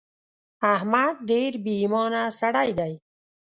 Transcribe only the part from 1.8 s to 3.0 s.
ايمانه سړی دی.